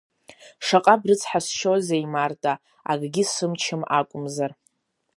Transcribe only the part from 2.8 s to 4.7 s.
акгьы сымчым акәымзар…